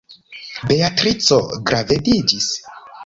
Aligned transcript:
Beatrico 0.71 1.37
gravediĝis. 1.71 2.49